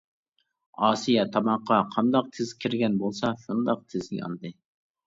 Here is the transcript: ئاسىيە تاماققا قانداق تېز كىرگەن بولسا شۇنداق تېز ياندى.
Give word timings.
ئاسىيە 0.87 1.25
تاماققا 1.35 1.79
قانداق 1.97 2.33
تېز 2.39 2.57
كىرگەن 2.65 2.99
بولسا 3.05 3.35
شۇنداق 3.45 3.89
تېز 3.95 4.15
ياندى. 4.25 4.59